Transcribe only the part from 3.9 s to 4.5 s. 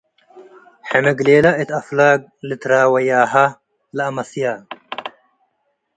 ለአመስየ